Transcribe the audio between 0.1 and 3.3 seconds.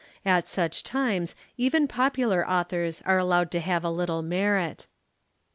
At such times even popular authors were